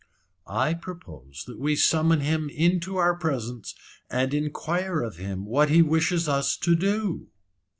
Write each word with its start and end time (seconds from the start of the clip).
"I 0.47 0.73
propose 0.73 1.43
that 1.45 1.59
we 1.59 1.75
summon 1.75 2.21
him 2.21 2.49
into 2.49 2.97
our 2.97 3.13
presence, 3.15 3.75
and 4.09 4.33
inquire 4.33 5.03
of 5.03 5.17
him 5.17 5.45
what 5.45 5.69
he 5.69 5.83
wishes 5.83 6.27
us 6.27 6.57
to 6.57 6.75
do." 6.75 7.27